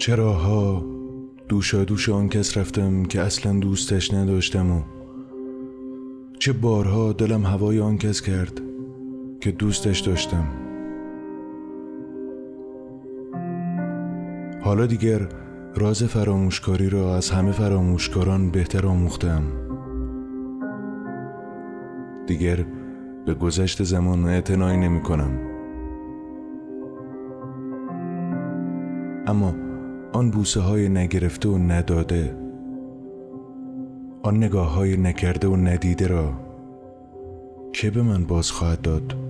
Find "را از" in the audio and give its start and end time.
16.88-17.30